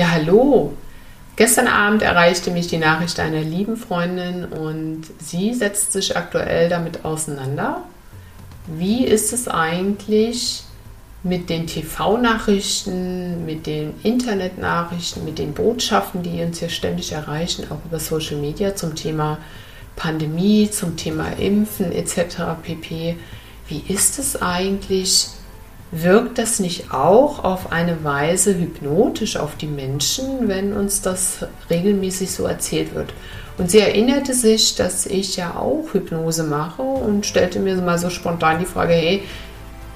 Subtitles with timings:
[0.00, 0.72] Ja, hallo.
[1.36, 7.04] Gestern Abend erreichte mich die Nachricht einer lieben Freundin und sie setzt sich aktuell damit
[7.04, 7.82] auseinander.
[8.66, 10.62] Wie ist es eigentlich
[11.22, 17.84] mit den TV-Nachrichten, mit den Internetnachrichten, mit den Botschaften, die uns hier ständig erreichen, auch
[17.84, 19.36] über Social Media zum Thema
[19.96, 22.56] Pandemie, zum Thema Impfen etc.
[22.62, 23.18] pp.
[23.68, 25.28] Wie ist es eigentlich?
[25.92, 32.30] Wirkt das nicht auch auf eine Weise hypnotisch auf die Menschen, wenn uns das regelmäßig
[32.30, 33.12] so erzählt wird?
[33.58, 38.08] Und sie erinnerte sich, dass ich ja auch Hypnose mache und stellte mir mal so
[38.08, 39.22] spontan die Frage, hey,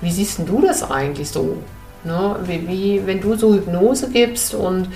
[0.01, 1.59] wie siehst du das eigentlich so?
[2.03, 2.37] Ne?
[2.45, 4.89] Wie, wie, wenn du so Hypnose gibst und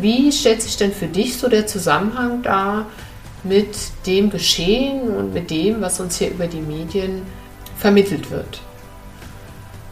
[0.00, 2.86] wie stellt sich denn für dich so der Zusammenhang dar
[3.44, 7.22] mit dem Geschehen und mit dem, was uns hier über die Medien
[7.76, 8.60] vermittelt wird?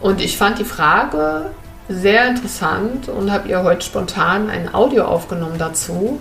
[0.03, 1.51] Und ich fand die Frage
[1.87, 6.19] sehr interessant und habe ihr heute spontan ein Audio aufgenommen dazu,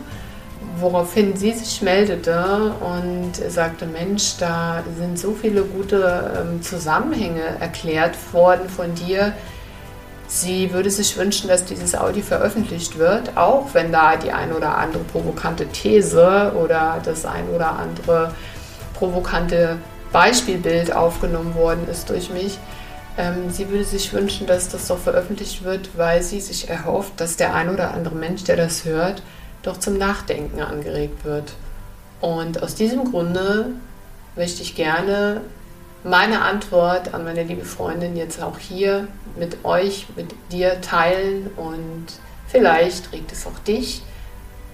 [0.78, 8.14] woraufhin sie sich meldete und sagte, Mensch, da sind so viele gute ähm, Zusammenhänge erklärt
[8.32, 9.32] worden von dir.
[10.28, 14.78] Sie würde sich wünschen, dass dieses Audio veröffentlicht wird, auch wenn da die ein oder
[14.78, 18.32] andere provokante These oder das ein oder andere
[18.94, 19.78] provokante
[20.12, 22.60] Beispielbild aufgenommen worden ist durch mich.
[23.18, 27.36] Ähm, sie würde sich wünschen, dass das doch veröffentlicht wird, weil sie sich erhofft, dass
[27.36, 29.22] der ein oder andere Mensch, der das hört,
[29.62, 31.52] doch zum Nachdenken angeregt wird.
[32.20, 33.70] Und aus diesem Grunde
[34.36, 35.42] möchte ich gerne
[36.04, 39.06] meine Antwort an meine liebe Freundin jetzt auch hier
[39.38, 42.06] mit euch, mit dir teilen und
[42.48, 44.02] vielleicht regt es auch dich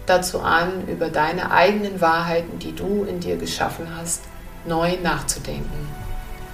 [0.06, 4.22] dazu an, über deine eigenen Wahrheiten, die du in dir geschaffen hast,
[4.66, 5.88] neu nachzudenken.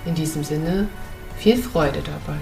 [0.06, 0.88] In diesem Sinne,
[1.38, 2.38] viel Freude dabei.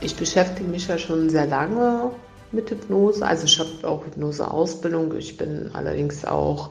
[0.00, 2.12] Ich beschäftige mich ja schon sehr lange
[2.52, 3.26] mit Hypnose.
[3.26, 5.16] Also ich habe auch Hypnose-Ausbildung.
[5.16, 6.70] Ich bin allerdings auch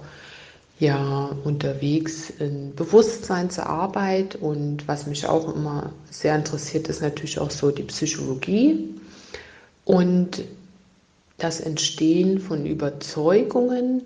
[0.79, 7.71] ja unterwegs in Bewusstseinsarbeit und was mich auch immer sehr interessiert, ist natürlich auch so
[7.71, 8.89] die Psychologie
[9.85, 10.43] und
[11.37, 14.03] das Entstehen von Überzeugungen,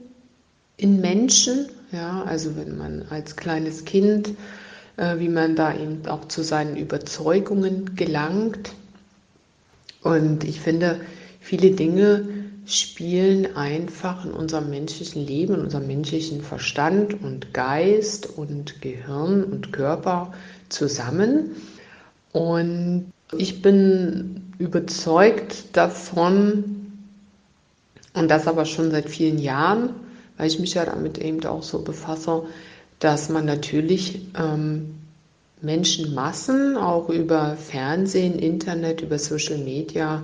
[0.77, 1.67] in Menschen.
[1.91, 4.33] Ja, also wenn man als kleines Kind,
[4.97, 8.73] äh, wie man da eben auch zu seinen Überzeugungen gelangt.
[10.01, 11.01] Und ich finde,
[11.39, 12.27] viele Dinge
[12.65, 19.73] spielen einfach in unserem menschlichen Leben, in unserem menschlichen Verstand und Geist und Gehirn und
[19.73, 20.33] Körper
[20.69, 21.55] zusammen.
[22.31, 26.77] Und ich bin überzeugt davon,
[28.13, 29.91] und das aber schon seit vielen Jahren,
[30.37, 32.43] weil ich mich ja damit eben auch so befasse,
[32.99, 34.95] dass man natürlich ähm,
[35.61, 40.23] Menschenmassen auch über Fernsehen, Internet, über Social Media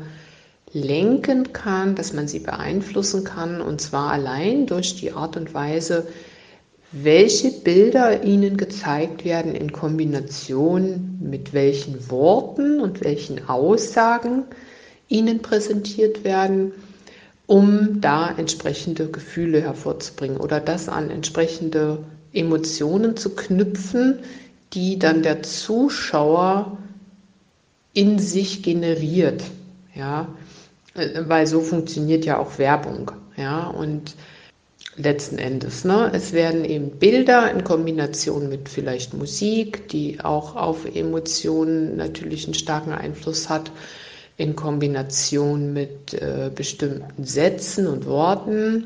[0.73, 6.07] lenken kann, dass man sie beeinflussen kann und zwar allein durch die Art und Weise,
[6.91, 14.43] welche Bilder ihnen gezeigt werden in Kombination mit welchen Worten und welchen Aussagen
[15.09, 16.73] ihnen präsentiert werden
[17.47, 22.03] um da entsprechende Gefühle hervorzubringen oder das an entsprechende
[22.33, 24.19] Emotionen zu knüpfen,
[24.73, 26.77] die dann der Zuschauer
[27.93, 29.43] in sich generiert.
[29.95, 30.27] Ja,
[30.93, 33.11] weil so funktioniert ja auch Werbung.
[33.37, 34.15] Ja, und
[34.97, 40.85] letzten Endes, ne, es werden eben Bilder in Kombination mit vielleicht Musik, die auch auf
[40.85, 43.71] Emotionen natürlich einen starken Einfluss hat,
[44.37, 48.85] in Kombination mit äh, bestimmten Sätzen und Worten.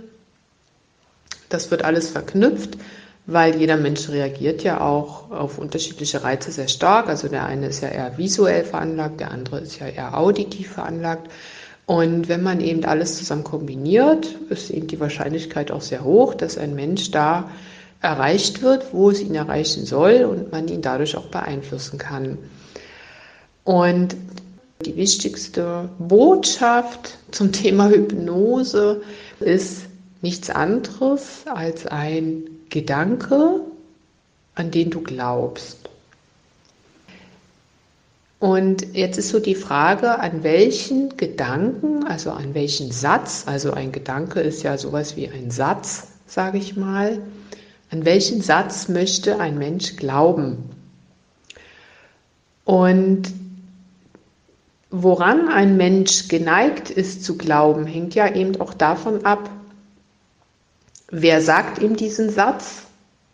[1.50, 2.78] Das wird alles verknüpft,
[3.25, 7.09] weil jeder Mensch reagiert ja auch auf unterschiedliche Reize sehr stark.
[7.09, 11.29] Also der eine ist ja eher visuell veranlagt, der andere ist ja eher auditiv veranlagt.
[11.85, 16.57] Und wenn man eben alles zusammen kombiniert, ist eben die Wahrscheinlichkeit auch sehr hoch, dass
[16.57, 17.50] ein Mensch da
[18.01, 22.37] erreicht wird, wo es ihn erreichen soll und man ihn dadurch auch beeinflussen kann.
[23.66, 24.16] Und
[24.81, 29.01] die wichtigste Botschaft zum Thema Hypnose
[29.39, 29.83] ist
[30.22, 33.61] nichts anderes als ein Gedanke,
[34.55, 35.78] an den du glaubst.
[38.39, 43.91] Und jetzt ist so die Frage, an welchen Gedanken, also an welchen Satz, also ein
[43.91, 47.19] Gedanke ist ja sowas wie ein Satz, sage ich mal,
[47.91, 50.57] an welchen Satz möchte ein Mensch glauben?
[52.66, 53.31] Und
[54.91, 59.49] woran ein Mensch geneigt ist zu glauben, hängt ja eben auch davon ab,
[61.09, 62.84] wer sagt ihm diesen Satz,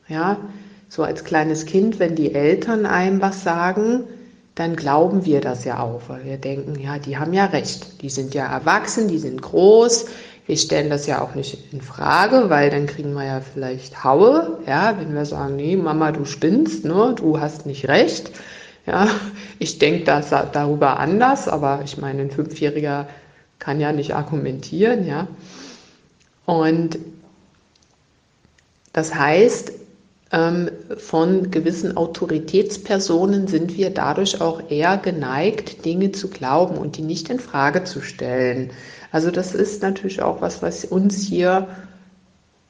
[0.07, 0.37] ja,
[0.87, 4.03] so als kleines Kind, wenn die Eltern einem was sagen,
[4.55, 8.09] dann glauben wir das ja auch, weil wir denken, ja, die haben ja recht, die
[8.09, 10.05] sind ja erwachsen, die sind groß,
[10.45, 14.59] wir stellen das ja auch nicht in Frage, weil dann kriegen wir ja vielleicht Haue,
[14.65, 18.31] ja, wenn wir sagen, nee, Mama, du spinnst, ne, du hast nicht recht.
[18.87, 19.09] Ja,
[19.59, 23.07] ich denke das darüber anders, aber ich meine, ein Fünfjähriger
[23.59, 25.27] kann ja nicht argumentieren, ja.
[26.45, 26.97] Und
[28.93, 29.73] das heißt,
[30.31, 37.01] ähm, von gewissen Autoritätspersonen sind wir dadurch auch eher geneigt, Dinge zu glauben und die
[37.01, 38.71] nicht in Frage zu stellen.
[39.11, 41.67] Also das ist natürlich auch was, was uns hier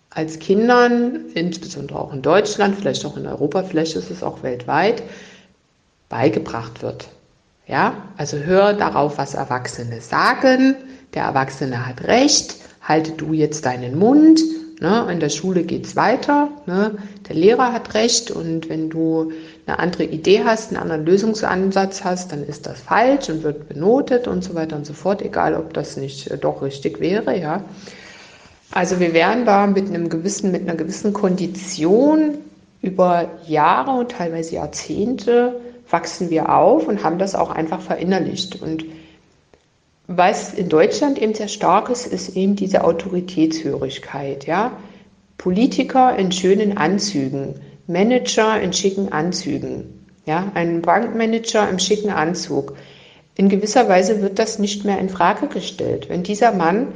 [0.09, 5.03] als Kindern, insbesondere auch in Deutschland, vielleicht auch in Europa, vielleicht ist es auch weltweit,
[6.09, 7.09] beigebracht wird.
[7.67, 10.75] Ja, also hör darauf, was Erwachsene sagen.
[11.13, 12.55] Der Erwachsene hat recht.
[12.81, 14.39] Halte du jetzt deinen Mund.
[14.79, 15.07] Ne?
[15.11, 16.49] In der Schule geht es weiter.
[16.65, 16.97] Ne?
[17.27, 18.31] Der Lehrer hat recht.
[18.31, 19.31] Und wenn du
[19.65, 24.27] eine andere Idee hast, einen anderen Lösungsansatz hast, dann ist das falsch und wird benotet
[24.29, 25.21] und so weiter und so fort.
[25.21, 27.37] Egal, ob das nicht äh, doch richtig wäre.
[27.37, 27.65] Ja.
[28.71, 32.37] Also wir werden da mit einem gewissen, mit einer gewissen Kondition
[32.81, 35.59] über Jahre und teilweise Jahrzehnte
[35.89, 38.61] wachsen wir auf und haben das auch einfach verinnerlicht.
[38.61, 38.85] Und
[40.07, 44.47] was in Deutschland eben sehr stark ist, ist eben diese Autoritätshörigkeit.
[44.47, 44.71] Ja?
[45.37, 47.55] Politiker in schönen Anzügen,
[47.87, 50.51] Manager in schicken Anzügen, ja?
[50.53, 52.75] ein Bankmanager im schicken Anzug.
[53.35, 56.09] In gewisser Weise wird das nicht mehr in Frage gestellt.
[56.09, 56.87] Wenn dieser Mann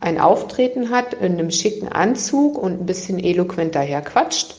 [0.00, 4.54] ein Auftreten hat in einem schicken Anzug und ein bisschen eloquent daher quatscht,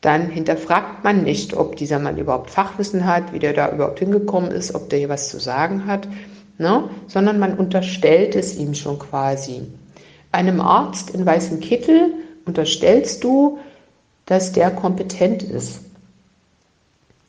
[0.00, 4.50] dann hinterfragt man nicht, ob dieser Mann überhaupt Fachwissen hat, wie der da überhaupt hingekommen
[4.50, 6.08] ist, ob der hier was zu sagen hat,
[6.58, 6.88] ne?
[7.08, 9.62] sondern man unterstellt es ihm schon quasi.
[10.30, 12.12] Einem Arzt in weißem Kittel
[12.44, 13.58] unterstellst du,
[14.26, 15.80] dass der kompetent ist.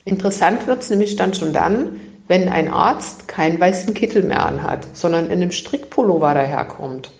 [0.05, 4.85] Interessant wird es nämlich dann schon dann, wenn ein Arzt keinen weißen Kittel mehr anhat,
[4.93, 7.11] sondern in einem Strickpullover daherkommt.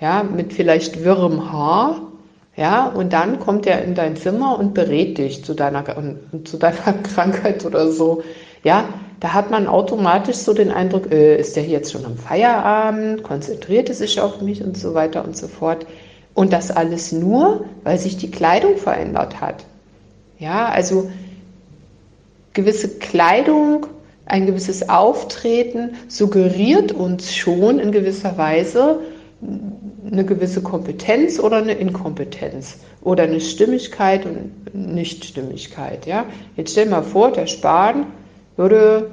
[0.00, 2.00] Ja, mit vielleicht wirrem Haar
[2.56, 5.84] ja, und dann kommt er in dein Zimmer und berät dich zu deiner,
[6.44, 8.22] zu deiner Krankheit oder so.
[8.62, 8.88] Ja,
[9.20, 13.88] da hat man automatisch so den Eindruck, äh, ist der jetzt schon am Feierabend, konzentriert
[13.88, 15.86] er sich auf mich und so weiter und so fort.
[16.32, 19.64] Und das alles nur, weil sich die Kleidung verändert hat.
[20.38, 21.10] Ja, also
[22.52, 23.86] gewisse Kleidung,
[24.26, 29.00] ein gewisses Auftreten suggeriert uns schon in gewisser Weise,
[30.10, 36.06] eine gewisse Kompetenz oder eine Inkompetenz oder eine Stimmigkeit und Nichtstimmigkeit.
[36.06, 36.26] Ja?
[36.56, 38.06] Jetzt stell mal vor, der Spahn
[38.56, 39.10] würde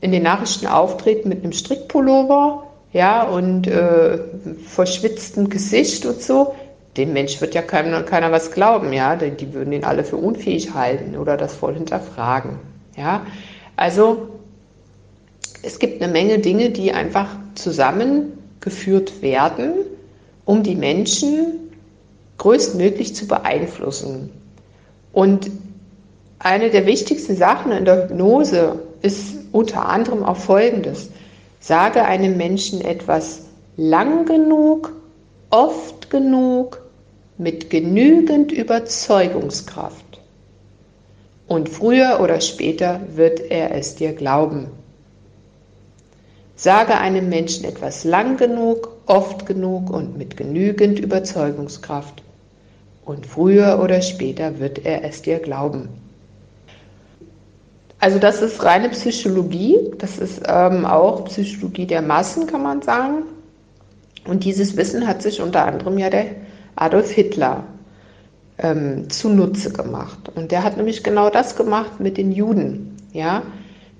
[0.00, 4.18] in den Nachrichten auftreten mit einem Strickpullover ja, und äh,
[4.66, 6.54] verschwitztem Gesicht und so.
[6.96, 9.16] Dem Mensch wird ja keiner, keiner was glauben, ja.
[9.16, 12.58] Die, die würden ihn alle für unfähig halten oder das voll hinterfragen.
[12.96, 13.26] Ja.
[13.76, 14.28] Also
[15.62, 19.72] es gibt eine Menge Dinge, die einfach zusammengeführt werden
[20.44, 21.72] um die Menschen
[22.38, 24.30] größtmöglich zu beeinflussen.
[25.12, 25.50] Und
[26.38, 31.10] eine der wichtigsten Sachen in der Hypnose ist unter anderem auch folgendes.
[31.60, 33.42] Sage einem Menschen etwas
[33.76, 34.92] lang genug,
[35.50, 36.82] oft genug,
[37.38, 40.04] mit genügend Überzeugungskraft.
[41.48, 44.68] Und früher oder später wird er es dir glauben.
[46.56, 52.22] Sage einem Menschen etwas lang genug, oft genug und mit genügend Überzeugungskraft.
[53.04, 55.88] Und früher oder später wird er es dir glauben.
[57.98, 63.24] Also das ist reine Psychologie, das ist ähm, auch Psychologie der Massen, kann man sagen.
[64.26, 66.26] Und dieses Wissen hat sich unter anderem ja der
[66.76, 67.64] Adolf Hitler
[68.58, 70.30] ähm, zunutze gemacht.
[70.34, 72.96] Und der hat nämlich genau das gemacht mit den Juden.
[73.12, 73.42] Ja,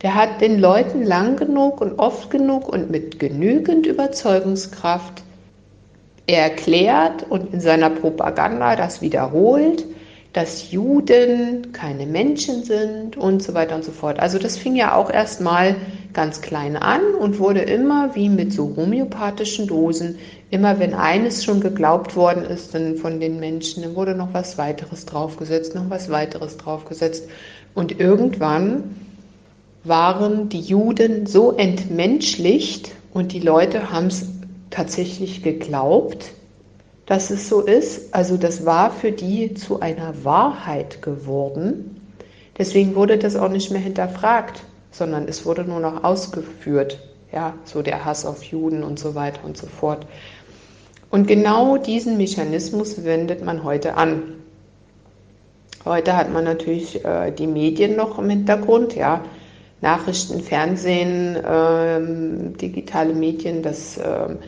[0.05, 5.23] der hat den Leuten lang genug und oft genug und mit genügend Überzeugungskraft
[6.27, 9.87] erklärt und in seiner Propaganda das wiederholt,
[10.35, 14.21] dass Juden keine Menschen sind und so weiter und so fort.
[14.21, 15.75] Also das fing ja auch erstmal
[16.13, 20.19] ganz klein an und wurde immer wie mit so homöopathischen Dosen,
[20.51, 24.59] immer wenn eines schon geglaubt worden ist dann von den Menschen, dann wurde noch was
[24.59, 27.27] weiteres draufgesetzt, noch was weiteres draufgesetzt
[27.75, 28.97] und irgendwann
[29.85, 34.27] waren die Juden so entmenschlicht und die Leute haben es
[34.71, 36.33] tatsächlich geglaubt,
[37.07, 38.15] dass es so ist.
[38.15, 42.01] Also das war für die zu einer Wahrheit geworden.
[42.57, 46.99] Deswegen wurde das auch nicht mehr hinterfragt, sondern es wurde nur noch ausgeführt.
[47.33, 50.07] Ja, so der Hass auf Juden und so weiter und so fort.
[51.11, 54.23] Und genau diesen Mechanismus wendet man heute an.
[55.85, 59.21] Heute hat man natürlich äh, die Medien noch im Hintergrund, ja.
[59.85, 64.39] Nachrichten, Fernsehen, ähm, digitale Medien, das ähm,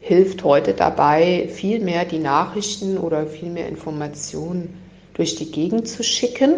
[0.00, 4.74] hilft heute dabei, viel mehr die Nachrichten oder viel mehr Informationen
[5.14, 6.54] durch die Gegend zu schicken.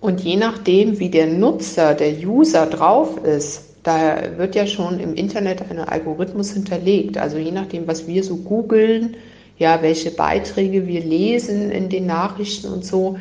[0.00, 5.14] Und je nachdem, wie der Nutzer, der User drauf ist, da wird ja schon im
[5.14, 7.16] Internet ein Algorithmus hinterlegt.
[7.16, 9.16] Also je nachdem, was wir so googeln,
[9.58, 13.18] ja, welche Beiträge wir lesen in den Nachrichten und so,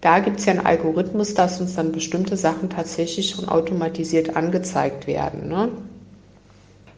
[0.00, 5.06] da gibt es ja einen Algorithmus, dass uns dann bestimmte Sachen tatsächlich schon automatisiert angezeigt
[5.06, 5.48] werden.
[5.48, 5.70] Ne?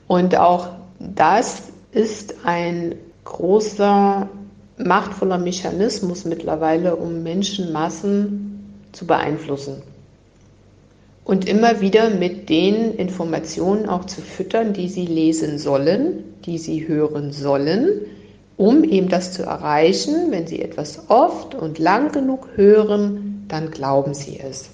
[0.07, 4.29] Und auch das ist ein großer,
[4.77, 9.83] machtvoller Mechanismus mittlerweile, um Menschenmassen zu beeinflussen.
[11.25, 16.89] Und immer wieder mit den Informationen auch zu füttern, die sie lesen sollen, die sie
[16.89, 18.01] hören sollen,
[18.61, 24.13] um eben das zu erreichen, wenn Sie etwas oft und lang genug hören, dann glauben
[24.13, 24.69] Sie es.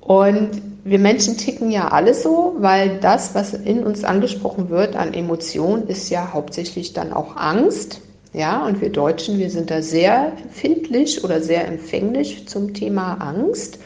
[0.00, 5.12] Und wir Menschen ticken ja alle so, weil das, was in uns angesprochen wird an
[5.12, 8.00] Emotionen, ist ja hauptsächlich dann auch Angst.
[8.32, 13.78] Ja, und wir Deutschen, wir sind da sehr empfindlich oder sehr empfänglich zum Thema Angst.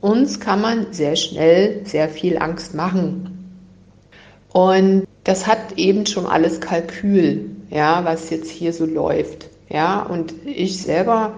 [0.00, 3.54] Uns kann man sehr schnell sehr viel Angst machen.
[4.52, 9.48] Und das hat eben schon alles Kalkül ja, was jetzt hier so läuft.
[9.68, 11.32] Ja, und ich selber,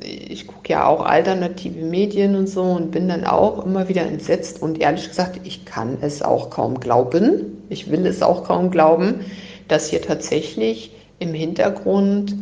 [0.00, 4.62] ich gucke ja auch alternative Medien und so und bin dann auch immer wieder entsetzt
[4.62, 7.64] und ehrlich gesagt, ich kann es auch kaum glauben.
[7.68, 9.20] Ich will es auch kaum glauben,
[9.66, 12.36] dass hier tatsächlich im Hintergrund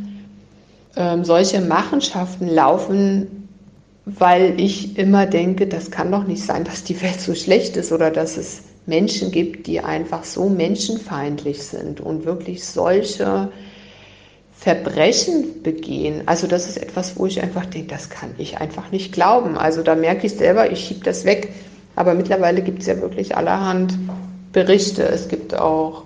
[0.97, 3.49] ähm, solche Machenschaften laufen,
[4.05, 7.93] weil ich immer denke, das kann doch nicht sein, dass die Welt so schlecht ist
[7.93, 13.51] oder dass es Menschen gibt, die einfach so menschenfeindlich sind und wirklich solche
[14.53, 16.23] Verbrechen begehen.
[16.27, 19.57] Also das ist etwas, wo ich einfach denke, das kann ich einfach nicht glauben.
[19.57, 21.53] Also da merke ich selber, ich schiebe das weg.
[21.97, 23.99] Aber mittlerweile gibt es ja wirklich allerhand
[24.53, 25.03] Berichte.
[25.03, 26.05] Es gibt auch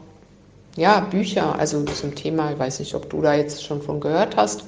[0.76, 4.36] ja, Bücher, also zum Thema, ich weiß nicht, ob du da jetzt schon von gehört
[4.36, 4.64] hast.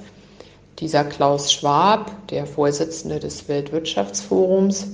[0.79, 4.87] Dieser Klaus Schwab, der Vorsitzende des Weltwirtschaftsforums,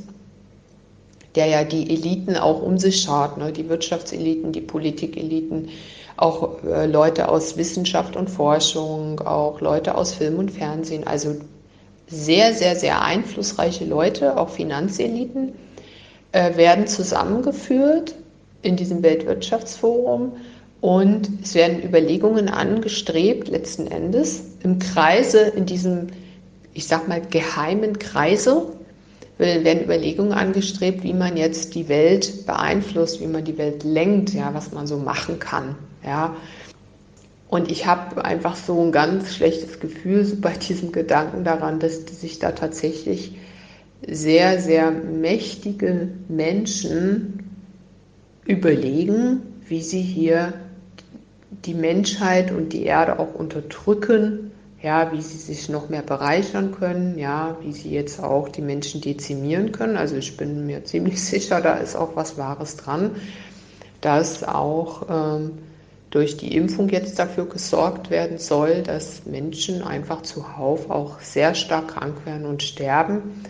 [1.35, 3.53] der ja die Eliten auch um sich schaut, ne?
[3.53, 5.69] die Wirtschaftseliten, die Politikeliten,
[6.17, 11.35] auch äh, Leute aus Wissenschaft und Forschung, auch Leute aus Film und Fernsehen, also
[12.07, 15.53] sehr, sehr, sehr einflussreiche Leute, auch Finanzeliten,
[16.33, 18.15] äh, werden zusammengeführt
[18.63, 20.33] in diesem Weltwirtschaftsforum
[20.81, 26.09] und es werden Überlegungen angestrebt, letzten Endes im Kreise, in diesem,
[26.75, 28.67] ich sag mal, geheimen Kreise
[29.39, 34.55] werden Überlegungen angestrebt, wie man jetzt die Welt beeinflusst, wie man die Welt lenkt, ja,
[34.55, 35.75] was man so machen kann,
[36.05, 36.37] ja.
[37.49, 42.05] Und ich habe einfach so ein ganz schlechtes Gefühl so bei diesem Gedanken daran, dass
[42.07, 43.37] sich da tatsächlich
[44.07, 47.45] sehr, sehr mächtige Menschen
[48.45, 50.53] überlegen, wie sie hier
[51.65, 54.44] die Menschheit und die Erde auch unterdrücken
[54.85, 59.01] ja, wie sie sich noch mehr bereichern können, ja, wie sie jetzt auch die Menschen
[59.01, 59.97] dezimieren können.
[59.97, 63.13] Also ich bin mir ziemlich sicher, da ist auch was Wahres dran,
[64.03, 65.53] dass auch ähm,
[66.11, 71.89] durch die Impfung jetzt dafür gesorgt werden soll, dass Menschen einfach zuhauf auch sehr stark
[71.89, 73.43] krank werden und sterben.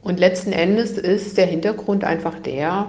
[0.00, 2.88] Und letzten Endes ist der Hintergrund einfach der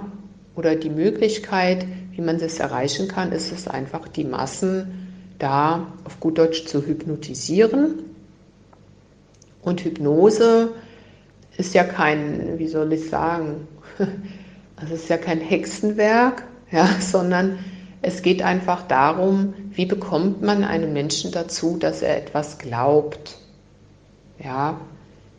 [0.56, 5.03] oder die Möglichkeit, wie man das erreichen kann, ist es einfach die Massen
[5.44, 8.00] da auf gut Deutsch zu hypnotisieren.
[9.62, 10.70] Und Hypnose
[11.58, 13.68] ist ja kein, wie soll ich sagen,
[14.78, 17.60] also es ist ja kein Hexenwerk, ja, sondern
[18.02, 23.38] es geht einfach darum, wie bekommt man einen Menschen dazu, dass er etwas glaubt.
[24.44, 24.80] Ja,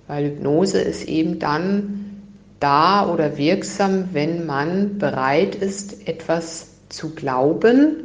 [0.07, 2.23] weil Hypnose ist eben dann
[2.61, 8.05] da oder wirksam, wenn man bereit ist, etwas zu glauben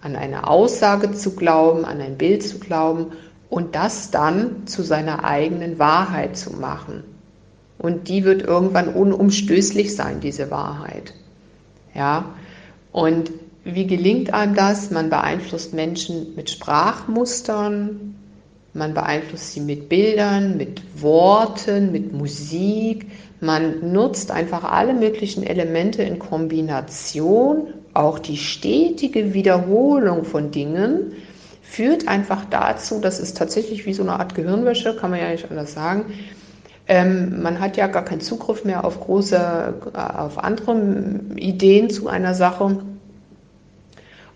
[0.00, 3.12] an eine Aussage zu glauben, an ein Bild zu glauben
[3.48, 7.04] und das dann zu seiner eigenen Wahrheit zu machen.
[7.78, 11.14] Und die wird irgendwann unumstößlich sein, diese Wahrheit.
[11.94, 12.34] Ja,
[12.92, 13.30] und
[13.64, 14.90] wie gelingt einem das?
[14.90, 18.14] Man beeinflusst Menschen mit Sprachmustern,
[18.74, 23.06] man beeinflusst sie mit Bildern, mit Worten, mit Musik.
[23.40, 31.12] Man nutzt einfach alle möglichen Elemente in Kombination auch die stetige Wiederholung von Dingen
[31.62, 35.50] führt einfach dazu, das ist tatsächlich wie so eine Art Gehirnwäsche, kann man ja nicht
[35.50, 36.12] anders sagen.
[36.88, 40.80] Ähm, man hat ja gar keinen Zugriff mehr auf große, auf andere
[41.36, 42.78] Ideen zu einer Sache.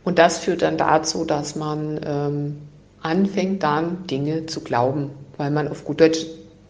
[0.04, 2.58] Und das führt dann dazu, dass man ähm,
[3.02, 6.26] anfängt dann Dinge zu glauben weil man auf gut Deutsch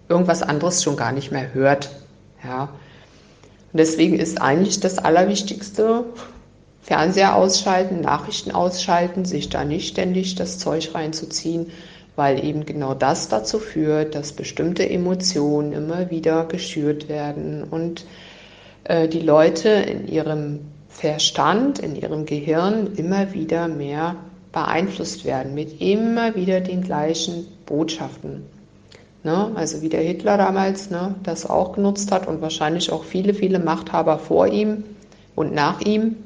[0.09, 1.91] irgendwas anderes schon gar nicht mehr hört.
[2.45, 2.65] Ja.
[3.73, 6.05] Und deswegen ist eigentlich das Allerwichtigste,
[6.83, 11.71] Fernseher ausschalten, Nachrichten ausschalten, sich da nicht ständig das Zeug reinzuziehen,
[12.17, 18.07] weil eben genau das dazu führt, dass bestimmte Emotionen immer wieder geschürt werden und
[18.85, 24.17] äh, die Leute in ihrem Verstand, in ihrem Gehirn immer wieder mehr
[24.53, 28.43] beeinflusst werden mit immer wieder den gleichen Botschaften.
[29.23, 29.53] Ne?
[29.55, 33.59] Also wie der Hitler damals ne, das auch genutzt hat und wahrscheinlich auch viele, viele
[33.59, 34.85] Machthaber vor ihm
[35.35, 36.17] und nach ihm,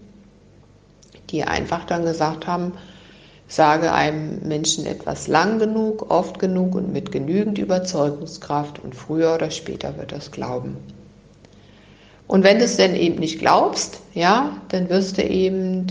[1.30, 2.72] die einfach dann gesagt haben,
[3.48, 9.50] sage einem Menschen etwas lang genug, oft genug und mit genügend Überzeugungskraft und früher oder
[9.50, 10.76] später wird es glauben.
[12.26, 15.86] Und wenn du es denn eben nicht glaubst, ja, dann wirst du eben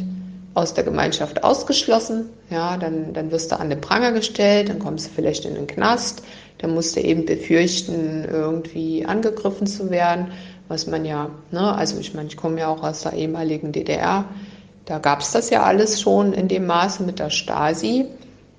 [0.56, 5.08] aus der Gemeinschaft ausgeschlossen, ja, dann, dann wirst du an den Pranger gestellt, dann kommst
[5.08, 6.24] du vielleicht in den Knast,
[6.64, 10.32] dann musst du eben befürchten, irgendwie angegriffen zu werden,
[10.70, 14.24] was man ja, ne, also ich meine, ich komme ja auch aus der ehemaligen DDR,
[14.86, 18.06] da gab es das ja alles schon in dem Maße mit der Stasi,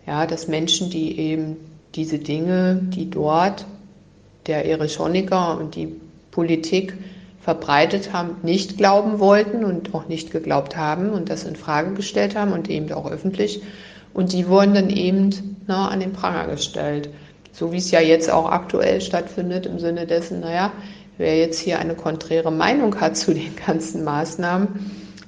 [0.06, 1.56] ja, dass Menschen, die eben
[1.94, 3.64] diese Dinge, die dort
[4.46, 5.98] der Erich Honecker und die
[6.30, 6.92] Politik
[7.40, 12.36] verbreitet haben, nicht glauben wollten und auch nicht geglaubt haben und das in Frage gestellt
[12.36, 13.62] haben und eben auch öffentlich.
[14.12, 15.30] Und die wurden dann eben
[15.66, 17.08] na, an den Pranger gestellt.
[17.54, 20.72] So wie es ja jetzt auch aktuell stattfindet, im Sinne dessen, naja,
[21.18, 24.68] wer jetzt hier eine konträre Meinung hat zu den ganzen Maßnahmen,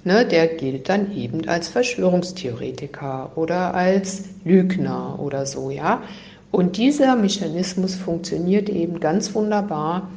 [0.02, 6.02] ne, der gilt dann eben als Verschwörungstheoretiker oder als Lügner oder so, ja.
[6.50, 10.10] Und dieser Mechanismus funktioniert eben ganz wunderbar,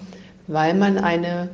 [0.47, 1.49] weil man eine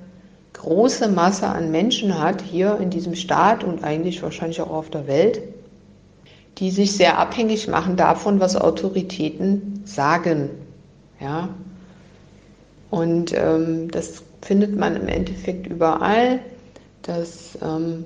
[0.54, 5.06] große Masse an Menschen hat, hier in diesem Staat und eigentlich wahrscheinlich auch auf der
[5.08, 5.42] Welt,
[6.58, 10.50] die sich sehr abhängig machen davon, was Autoritäten sagen.
[11.20, 11.50] Ja?
[12.90, 16.40] Und ähm, das findet man im Endeffekt überall,
[17.02, 18.06] dass ähm,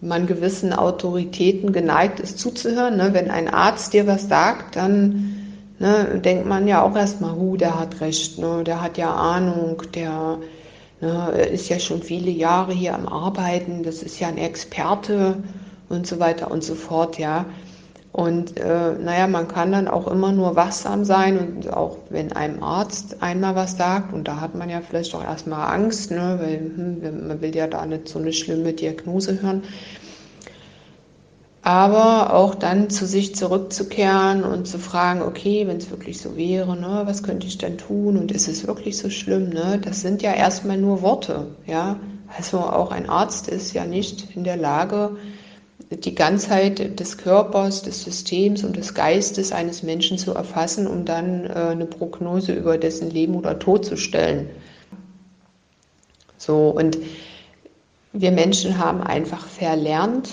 [0.00, 2.96] man gewissen Autoritäten geneigt ist zuzuhören.
[2.96, 3.10] Ne?
[3.12, 5.36] Wenn ein Arzt dir was sagt, dann
[5.78, 8.62] ne, denkt man ja auch erstmal, hu, der hat recht, ne?
[8.64, 10.38] der hat ja Ahnung, der
[11.02, 15.42] Ne, ist ja schon viele Jahre hier am Arbeiten, das ist ja ein Experte
[15.88, 17.44] und so weiter und so fort, ja.
[18.12, 22.62] Und äh, naja, man kann dann auch immer nur wachsam sein und auch wenn einem
[22.62, 26.58] Arzt einmal was sagt, und da hat man ja vielleicht auch erstmal Angst, ne, weil
[26.58, 29.62] hm, man will ja da nicht so eine schlimme Diagnose hören,
[31.62, 36.76] aber auch dann zu sich zurückzukehren und zu fragen, okay, wenn es wirklich so wäre,
[36.76, 39.48] ne, was könnte ich denn tun und ist es wirklich so schlimm?
[39.48, 39.80] Ne?
[39.82, 41.96] Das sind ja erstmal nur Worte, ja.
[42.36, 45.16] Also auch ein Arzt ist ja nicht in der Lage,
[45.96, 51.46] die Ganzheit des Körpers, des Systems und des Geistes eines Menschen zu erfassen, um dann
[51.46, 54.50] äh, eine Prognose über dessen Leben oder Tod zu stellen.
[56.38, 56.98] So, und
[58.12, 60.28] wir Menschen haben einfach verlernt,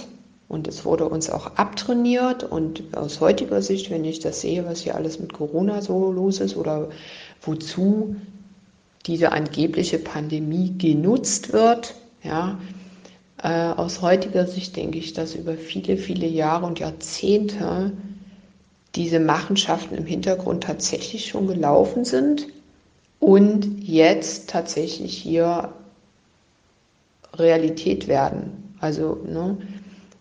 [0.50, 2.43] und es wurde uns auch abtrainiert.
[2.43, 6.41] Und aus heutiger Sicht, wenn ich das sehe, was hier alles mit Corona so los
[6.41, 6.89] ist oder
[7.41, 8.15] wozu
[9.06, 11.93] diese angebliche Pandemie genutzt wird,
[12.24, 12.60] ja,
[13.41, 17.91] äh, aus heutiger Sicht denke ich, dass über viele, viele Jahre und Jahrzehnte
[18.95, 22.47] diese Machenschaften im Hintergrund tatsächlich schon gelaufen sind
[23.19, 25.73] und jetzt tatsächlich hier
[27.34, 28.75] Realität werden.
[28.82, 29.58] Also, ne,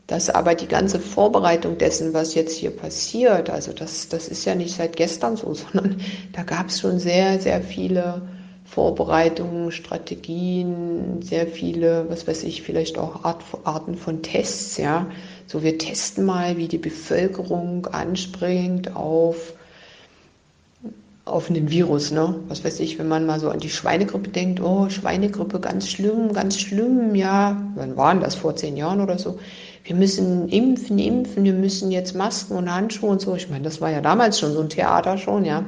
[0.06, 4.54] dass aber die ganze Vorbereitung dessen, was jetzt hier passiert, also das, das ist ja
[4.54, 6.00] nicht seit gestern so, sondern
[6.32, 8.22] da gab es schon sehr, sehr viele
[8.70, 15.06] Vorbereitungen, Strategien, sehr viele, was weiß ich, vielleicht auch Art, Arten von Tests, ja.
[15.46, 19.54] So, wir testen mal, wie die Bevölkerung anspringt auf,
[21.24, 22.34] auf einen Virus, ne?
[22.48, 26.32] Was weiß ich, wenn man mal so an die Schweinegrippe denkt, oh, Schweinegrippe, ganz schlimm,
[26.32, 27.62] ganz schlimm, ja.
[27.74, 28.34] Wann waren das?
[28.34, 29.38] Vor zehn Jahren oder so?
[29.88, 33.34] wir müssen impfen, impfen, wir müssen jetzt Masken und Handschuhe und so.
[33.34, 35.64] Ich meine, das war ja damals schon so ein Theater schon, ja.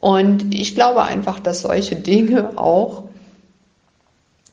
[0.00, 3.04] Und ich glaube einfach, dass solche Dinge auch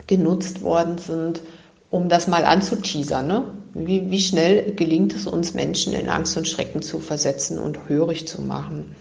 [0.07, 1.41] genutzt worden sind,
[1.89, 3.27] um das mal anzuteasern.
[3.27, 3.43] Ne?
[3.73, 8.27] Wie, wie schnell gelingt es uns Menschen in Angst und Schrecken zu versetzen und hörig
[8.27, 8.95] zu machen?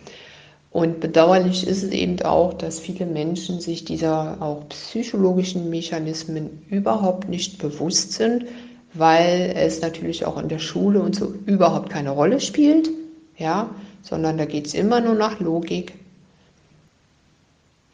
[0.71, 7.29] Und bedauerlich ist es eben auch, dass viele Menschen sich dieser auch psychologischen Mechanismen überhaupt
[7.29, 8.47] nicht bewusst sind,
[8.93, 12.91] weil es natürlich auch in der Schule und so überhaupt keine Rolle spielt,
[13.39, 13.71] ja,
[14.03, 15.93] sondern da geht es immer nur nach Logik.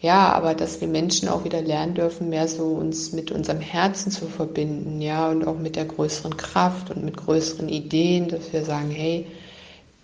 [0.01, 4.11] Ja, aber dass wir Menschen auch wieder lernen dürfen, mehr so uns mit unserem Herzen
[4.11, 8.65] zu verbinden, ja, und auch mit der größeren Kraft und mit größeren Ideen, dass wir
[8.65, 9.27] sagen, hey,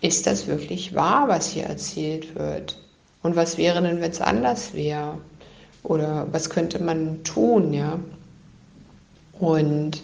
[0.01, 2.77] ist das wirklich wahr, was hier erzählt wird?
[3.23, 5.17] Und was wäre denn, wenn es anders wäre?
[5.81, 7.99] Oder was könnte man tun, ja?
[9.39, 10.03] Und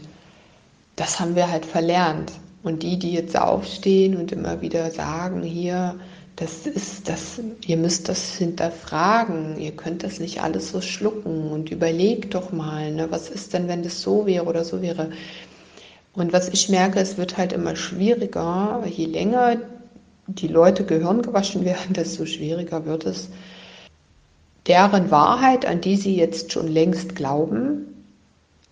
[0.96, 2.32] das haben wir halt verlernt.
[2.64, 5.96] Und die, die jetzt aufstehen und immer wieder sagen, hier,
[6.36, 11.70] das ist das, ihr müsst das hinterfragen, ihr könnt das nicht alles so schlucken und
[11.70, 15.12] überlegt doch mal, ne, was ist denn, wenn das so wäre oder so wäre.
[16.14, 19.58] Und was ich merke, es wird halt immer schwieriger, je länger
[20.28, 23.30] die Leute Gehirn gewaschen werden, desto schwieriger wird es,
[24.68, 28.06] deren Wahrheit, an die sie jetzt schon längst glauben,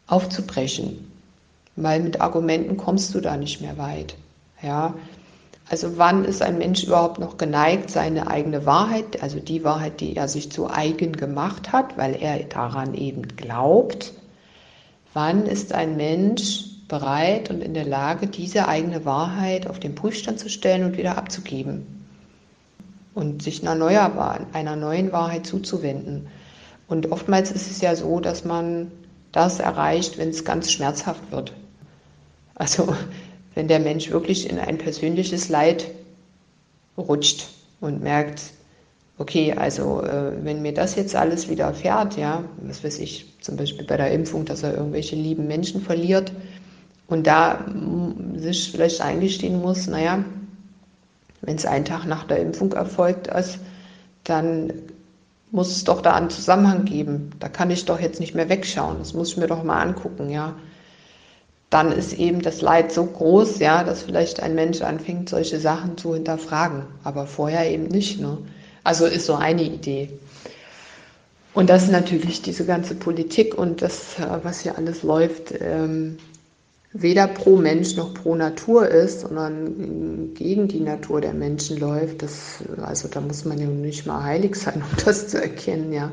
[0.08, 1.12] aufzubrechen.
[1.76, 4.16] Weil mit Argumenten kommst du da nicht mehr weit.
[4.62, 4.96] Ja,
[5.72, 10.18] also wann ist ein Mensch überhaupt noch geneigt, seine eigene Wahrheit, also die Wahrheit, die
[10.18, 14.12] er sich zu eigen gemacht hat, weil er daran eben glaubt,
[15.14, 20.40] wann ist ein Mensch bereit und in der Lage, diese eigene Wahrheit auf den Prüfstand
[20.40, 22.06] zu stellen und wieder abzugeben
[23.14, 26.28] und sich einer, neuer, einer neuen Wahrheit zuzuwenden.
[26.90, 28.92] Und oftmals ist es ja so, dass man
[29.32, 31.54] das erreicht, wenn es ganz schmerzhaft wird.
[32.56, 32.94] Also
[33.56, 35.88] wenn der Mensch wirklich in ein persönliches Leid
[36.98, 37.48] rutscht
[37.80, 38.42] und merkt,
[39.18, 43.86] okay, also äh, wenn mir das jetzt alles widerfährt, ja, was weiß ich, zum Beispiel
[43.86, 46.32] bei der Impfung, dass er irgendwelche lieben Menschen verliert
[47.08, 47.66] und da
[48.36, 50.24] sich vielleicht eingestehen muss, naja,
[51.42, 53.60] wenn es einen Tag nach der Impfung erfolgt ist,
[54.24, 54.72] dann
[55.52, 57.32] muss es doch da einen Zusammenhang geben.
[57.40, 59.00] Da kann ich doch jetzt nicht mehr wegschauen.
[59.00, 60.56] Das muss ich mir doch mal angucken, ja
[61.72, 65.98] dann ist eben das Leid so groß, ja, dass vielleicht ein Mensch anfängt, solche Sachen
[65.98, 68.20] zu hinterfragen, aber vorher eben nicht.
[68.20, 68.38] Ne?
[68.84, 70.10] Also ist so eine Idee.
[71.54, 76.18] Und das ist natürlich diese ganze Politik und das, äh, was hier alles läuft, ähm,
[76.92, 82.22] weder pro Mensch noch pro Natur ist, sondern gegen die Natur der Menschen läuft.
[82.22, 86.12] Das, also da muss man ja nicht mal heilig sein, um das zu erkennen, ja.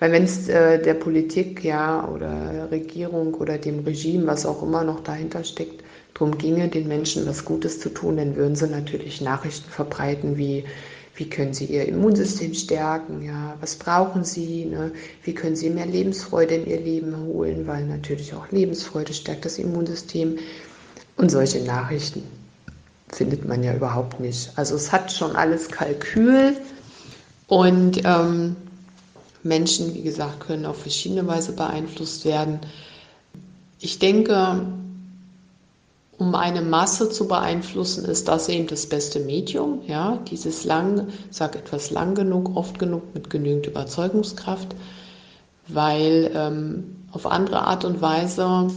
[0.00, 4.84] Weil wenn es äh, der Politik ja oder Regierung oder dem Regime, was auch immer
[4.84, 5.82] noch dahinter steckt,
[6.14, 10.64] darum ginge, den Menschen was Gutes zu tun, dann würden sie natürlich Nachrichten verbreiten wie
[11.18, 13.24] wie können Sie Ihr Immunsystem stärken?
[13.24, 14.66] Ja, was brauchen Sie?
[14.66, 14.92] Ne?
[15.24, 17.66] Wie können Sie mehr Lebensfreude in Ihr Leben holen?
[17.66, 20.38] Weil natürlich auch Lebensfreude stärkt das Immunsystem.
[21.16, 22.22] Und solche Nachrichten
[23.12, 24.52] findet man ja überhaupt nicht.
[24.54, 26.56] Also es hat schon alles Kalkül
[27.48, 28.54] und ähm,
[29.42, 32.60] Menschen, wie gesagt, können auf verschiedene Weise beeinflusst werden.
[33.80, 34.66] Ich denke,
[36.18, 39.82] um eine Masse zu beeinflussen, ist das eben das beste Medium.
[39.86, 44.74] Ja, dieses lang, sag etwas lang genug, oft genug mit genügend Überzeugungskraft,
[45.68, 48.68] weil ähm, auf andere Art und Weise,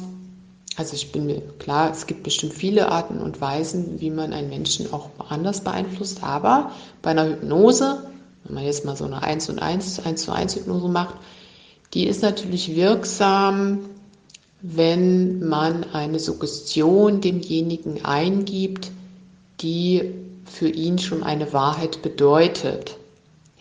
[0.78, 4.50] also ich bin mir klar, es gibt bestimmt viele Arten und Weisen, wie man einen
[4.50, 6.72] Menschen auch anders beeinflusst, aber
[7.02, 8.04] bei einer Hypnose
[8.44, 11.16] wenn man jetzt mal so eine 1 und 1, 1 zu 1 Hypnose macht,
[11.94, 13.80] die ist natürlich wirksam,
[14.62, 18.92] wenn man eine Suggestion demjenigen eingibt,
[19.62, 20.14] die
[20.46, 22.98] für ihn schon eine Wahrheit bedeutet.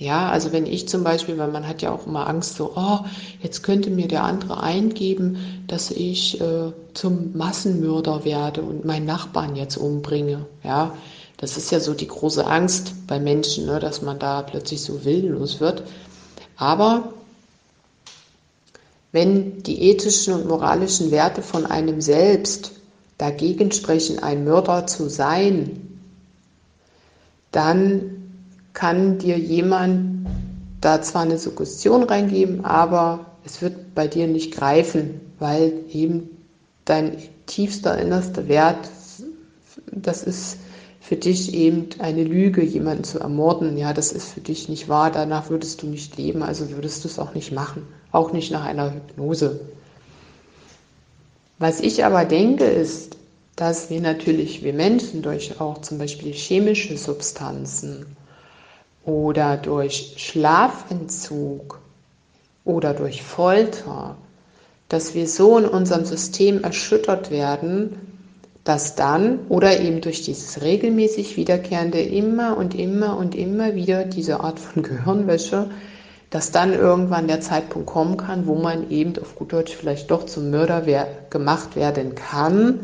[0.01, 3.01] Ja, also wenn ich zum Beispiel, weil man hat ja auch immer Angst, so, oh,
[3.43, 9.57] jetzt könnte mir der andere eingeben, dass ich äh, zum Massenmörder werde und meinen Nachbarn
[9.57, 10.47] jetzt umbringe.
[10.64, 10.95] Ja,
[11.40, 15.07] das ist ja so die große Angst bei Menschen, ne, dass man da plötzlich so
[15.07, 15.85] willenlos wird.
[16.57, 17.14] Aber
[19.11, 22.72] wenn die ethischen und moralischen Werte von einem selbst
[23.16, 25.98] dagegen sprechen, ein Mörder zu sein,
[27.53, 28.33] dann
[28.74, 30.26] kann dir jemand
[30.83, 36.29] da zwar eine Suggestion reingeben, aber es wird bei dir nicht greifen, weil eben
[36.85, 38.90] dein tiefster innerster Wert,
[39.90, 40.59] das ist
[41.01, 43.77] für dich eben eine Lüge, jemanden zu ermorden.
[43.79, 45.11] Ja, das ist für dich nicht wahr.
[45.11, 47.89] Danach würdest du nicht leben, also würdest du es auch nicht machen.
[48.13, 49.61] Auch nicht nach einer Hypnose.
[51.59, 53.17] Was ich aber denke, ist,
[53.57, 58.17] dass wir natürlich, wir Menschen, durch auch zum Beispiel chemische Substanzen
[59.05, 61.81] oder durch Schlafentzug
[62.65, 64.17] oder durch Folter,
[64.89, 68.20] dass wir so in unserem System erschüttert werden,
[68.64, 74.40] dass dann oder eben durch dieses regelmäßig wiederkehrende immer und immer und immer wieder diese
[74.40, 75.70] Art von Gehirnwäsche,
[76.29, 80.27] dass dann irgendwann der Zeitpunkt kommen kann, wo man eben auf gut Deutsch vielleicht doch
[80.27, 82.81] zum Mörder wer gemacht werden kann,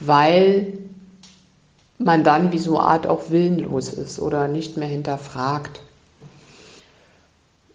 [0.00, 0.74] weil
[1.98, 5.80] man dann wie so eine Art auch willenlos ist oder nicht mehr hinterfragt.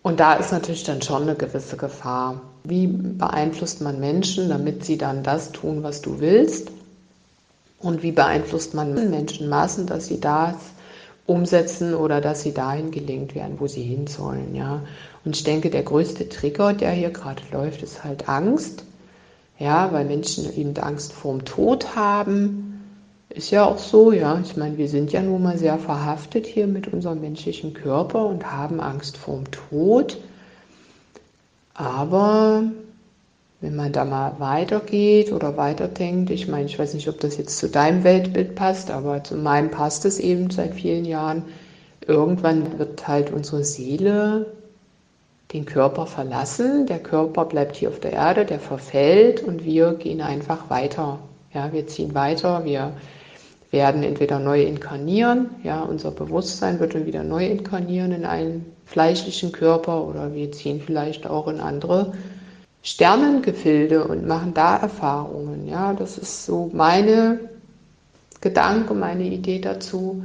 [0.03, 2.41] Und da ist natürlich dann schon eine gewisse Gefahr.
[2.63, 6.71] Wie beeinflusst man Menschen, damit sie dann das tun, was du willst?
[7.79, 10.55] Und wie beeinflusst man Menschenmassen, dass sie das
[11.27, 14.81] umsetzen oder dass sie dahin gelenkt werden, wo sie hin sollen, ja.
[15.23, 18.83] Und ich denke, der größte Trigger, der hier gerade läuft, ist halt Angst.
[19.57, 22.83] Ja, weil Menschen eben Angst vorm Tod haben.
[23.29, 24.39] Ist ja auch so, ja.
[24.43, 28.51] Ich meine, wir sind ja nun mal sehr verhaftet hier mit unserem menschlichen Körper und
[28.51, 30.17] haben Angst vorm Tod.
[31.73, 32.63] Aber
[33.65, 37.57] wenn man da mal weitergeht oder weiterdenkt, ich meine, ich weiß nicht, ob das jetzt
[37.57, 41.45] zu deinem Weltbild passt, aber zu meinem passt es eben seit vielen Jahren.
[42.05, 44.53] Irgendwann wird halt unsere Seele
[45.51, 46.85] den Körper verlassen.
[46.85, 51.17] Der Körper bleibt hier auf der Erde, der verfällt und wir gehen einfach weiter.
[51.51, 52.93] Ja, wir ziehen weiter, wir
[53.71, 59.51] werden entweder neu inkarnieren, ja, unser Bewusstsein wird dann wieder neu inkarnieren in einen fleischlichen
[59.51, 62.13] Körper oder wir ziehen vielleicht auch in andere
[62.85, 65.67] Sternengefilde und machen da Erfahrungen.
[65.67, 67.39] Ja, das ist so meine
[68.41, 70.23] Gedanke, meine Idee dazu,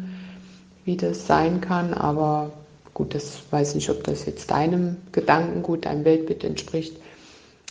[0.84, 1.94] wie das sein kann.
[1.94, 2.50] Aber
[2.92, 6.98] gut, das weiß nicht, ob das jetzt deinem Gedankengut, deinem Weltbild entspricht.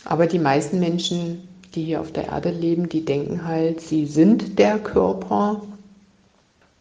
[0.04, 4.58] Aber die meisten Menschen, die hier auf der Erde leben, die denken halt, sie sind
[4.58, 5.62] der Körper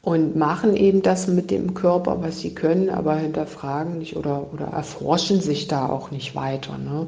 [0.02, 4.65] und machen eben das mit dem Körper, was sie können, aber hinterfragen nicht oder, oder
[4.65, 6.76] erforschen sich da auch nicht weiter.
[6.80, 7.06] Ne?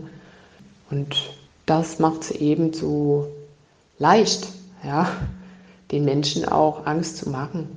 [0.91, 1.15] Und
[1.65, 3.27] das macht es eben so
[3.97, 4.47] leicht,
[4.85, 5.07] ja,
[5.91, 7.67] den Menschen auch Angst zu machen.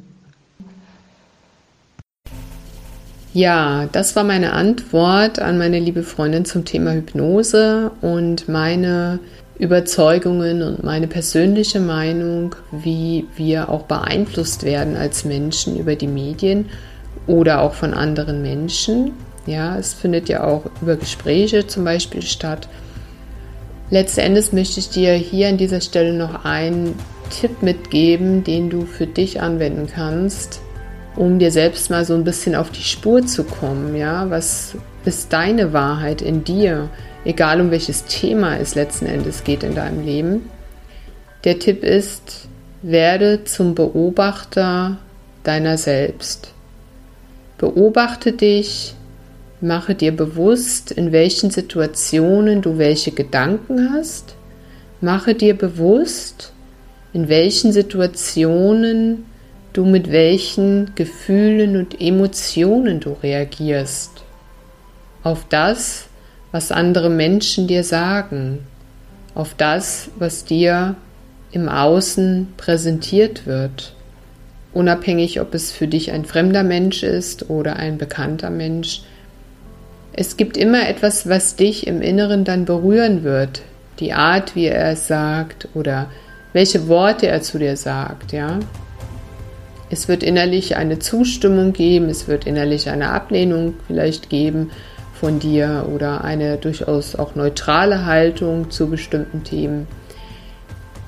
[3.33, 9.19] Ja, das war meine Antwort an meine liebe Freundin zum Thema Hypnose und meine
[9.59, 16.67] Überzeugungen und meine persönliche Meinung, wie wir auch beeinflusst werden als Menschen über die Medien
[17.27, 19.13] oder auch von anderen Menschen.
[19.47, 22.69] Ja, es findet ja auch über Gespräche zum Beispiel statt.
[23.95, 26.99] Letzten Endes möchte ich dir hier an dieser Stelle noch einen
[27.31, 30.61] Tipp mitgeben, den du für dich anwenden kannst,
[31.15, 33.95] um dir selbst mal so ein bisschen auf die Spur zu kommen.
[33.95, 36.89] Ja, was ist deine Wahrheit in dir?
[37.25, 40.51] Egal um welches Thema es letzten Endes geht in deinem Leben.
[41.45, 42.49] Der Tipp ist,
[42.83, 44.99] werde zum Beobachter
[45.45, 46.53] deiner selbst.
[47.59, 48.97] Beobachte dich,
[49.61, 54.35] Mache dir bewusst, in welchen Situationen du welche Gedanken hast.
[55.01, 56.53] Mache dir bewusst,
[57.13, 59.27] in welchen Situationen
[59.73, 64.25] du mit welchen Gefühlen und Emotionen du reagierst.
[65.23, 66.07] Auf das,
[66.53, 68.61] was andere Menschen dir sagen.
[69.35, 70.97] Auf das, was dir
[71.53, 73.95] im Außen präsentiert wird.
[74.73, 79.03] Unabhängig, ob es für dich ein fremder Mensch ist oder ein bekannter Mensch
[80.17, 83.63] es gibt immer etwas, was dich im Inneren dann berühren wird.
[83.99, 86.09] Die Art, wie er es sagt oder
[86.53, 88.61] welche Worte er zu dir sagt, ja.
[89.91, 94.71] Es wird innerlich eine Zustimmung geben, es wird innerlich eine Ablehnung vielleicht geben
[95.15, 99.87] von dir oder eine durchaus auch neutrale Haltung zu bestimmten Themen.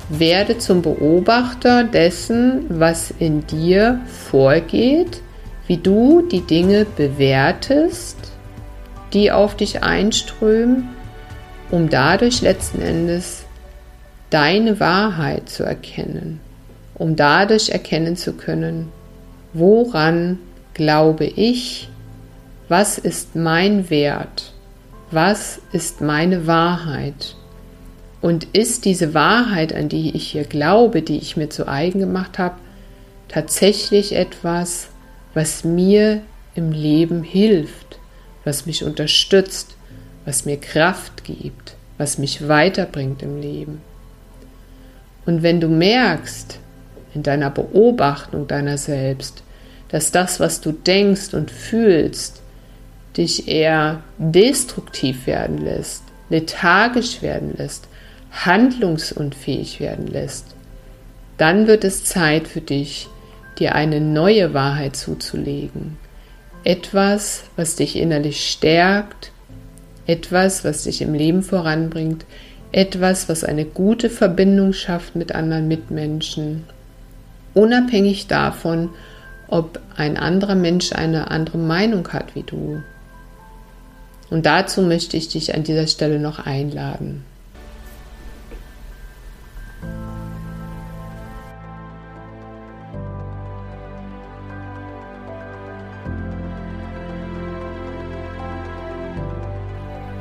[0.09, 5.21] Werde zum Beobachter dessen, was in dir vorgeht,
[5.66, 8.25] wie du die Dinge bewertest
[9.16, 10.90] die auf dich einströmen,
[11.70, 13.44] um dadurch letzten Endes
[14.29, 16.38] deine Wahrheit zu erkennen,
[16.94, 18.92] um dadurch erkennen zu können,
[19.55, 20.38] woran
[20.74, 21.88] glaube ich,
[22.68, 24.52] was ist mein Wert,
[25.11, 27.37] was ist meine Wahrheit.
[28.20, 32.38] Und ist diese Wahrheit, an die ich hier glaube, die ich mir zu eigen gemacht
[32.38, 32.57] habe,
[33.29, 34.88] tatsächlich etwas,
[35.33, 36.20] was mir
[36.55, 37.86] im Leben hilft
[38.46, 39.76] was mich unterstützt,
[40.24, 43.82] was mir Kraft gibt, was mich weiterbringt im Leben.
[45.26, 46.61] Und wenn du merkst
[47.12, 49.42] in deiner Beobachtung deiner selbst,
[49.88, 52.40] dass das, was du denkst und fühlst,
[53.16, 57.88] dich eher destruktiv werden lässt, lethargisch werden lässt,
[58.30, 60.54] handlungsunfähig werden lässt,
[61.37, 63.09] dann wird es Zeit für dich,
[63.59, 65.96] dir eine neue Wahrheit zuzulegen,
[66.66, 69.31] etwas, was dich innerlich stärkt,
[70.09, 72.24] etwas, was dich im Leben voranbringt,
[72.72, 76.64] etwas, was eine gute Verbindung schafft mit anderen Mitmenschen,
[77.55, 78.90] unabhängig davon,
[79.46, 82.83] ob ein anderer Mensch eine andere Meinung hat wie du.
[84.29, 87.22] Und dazu möchte ich dich an dieser Stelle noch einladen.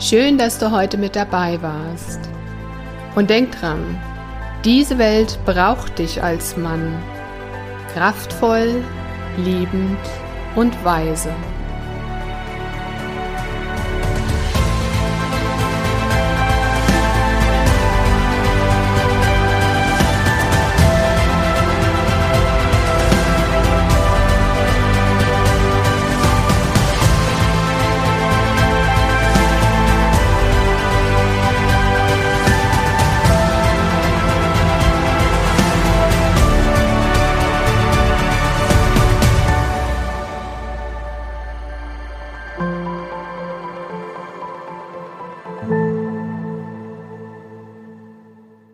[0.08, 2.20] Schön, dass du heute mit dabei warst.
[3.16, 4.00] Und denk dran,
[4.64, 7.02] diese Welt braucht dich als Mann.
[7.96, 8.84] Kraftvoll,
[9.38, 9.98] liebend
[10.56, 11.32] und Weise.